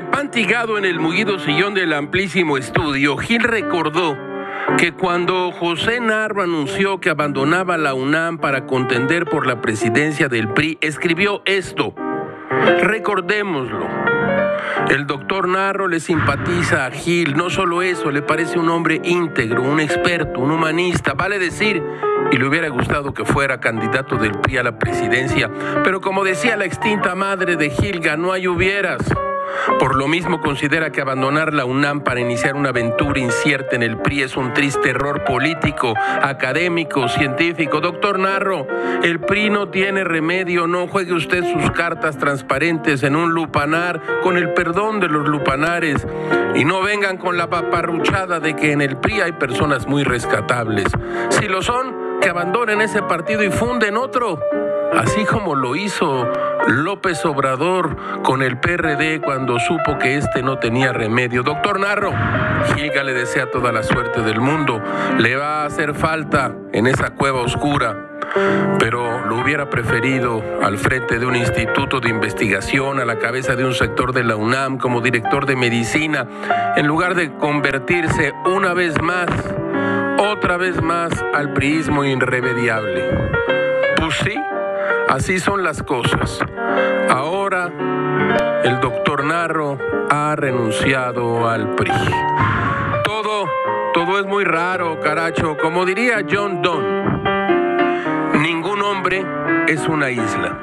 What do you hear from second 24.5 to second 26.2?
a la presidencia, pero